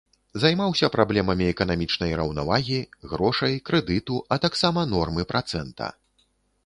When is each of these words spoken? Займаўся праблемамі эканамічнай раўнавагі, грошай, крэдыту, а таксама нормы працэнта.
Займаўся 0.43 0.87
праблемамі 0.95 1.45
эканамічнай 1.53 2.15
раўнавагі, 2.21 2.79
грошай, 3.11 3.53
крэдыту, 3.71 4.15
а 4.37 4.41
таксама 4.47 4.79
нормы 4.95 5.21
працэнта. 5.35 5.95